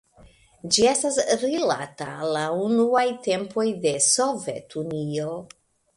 Ĝi 0.75 0.85
estas 0.91 1.19
rilata 1.41 2.07
al 2.13 2.33
la 2.37 2.45
unuaj 2.63 3.07
tempoj 3.29 3.69
de 3.85 3.95
Sovetunio. 4.07 5.29